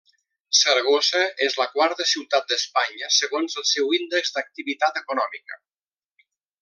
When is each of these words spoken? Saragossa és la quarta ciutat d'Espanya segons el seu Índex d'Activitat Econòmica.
Saragossa 0.59 1.19
és 1.47 1.57
la 1.59 1.67
quarta 1.73 2.07
ciutat 2.11 2.49
d'Espanya 2.53 3.11
segons 3.17 3.59
el 3.63 3.69
seu 3.73 3.93
Índex 3.99 4.35
d'Activitat 4.39 4.99
Econòmica. 5.03 5.61